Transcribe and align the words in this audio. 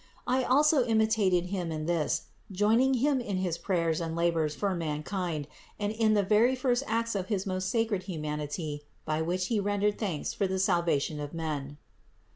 I 0.25 0.43
also 0.43 0.83
imitated 0.83 1.51
Him 1.51 1.71
in 1.71 1.85
this, 1.85 2.23
join 2.51 2.79
ing 2.79 2.95
Him 2.95 3.21
in 3.21 3.37
his 3.37 3.59
prayers 3.59 4.01
and 4.01 4.15
labors 4.15 4.55
for 4.55 4.73
mankind 4.73 5.47
and 5.79 5.91
in 5.93 6.15
the 6.15 6.23
very 6.23 6.55
first 6.55 6.81
acts 6.87 7.13
of 7.13 7.27
his 7.27 7.45
most 7.45 7.69
sacred 7.69 8.01
humanity 8.09 8.81
by 9.05 9.21
which 9.21 9.45
He 9.45 9.59
rendered 9.59 9.99
thanks 9.99 10.33
for 10.33 10.47
the 10.47 10.57
salvation 10.57 11.19
of 11.19 11.35
men. 11.35 11.77